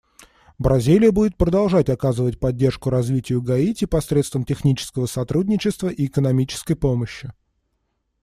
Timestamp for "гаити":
3.39-3.85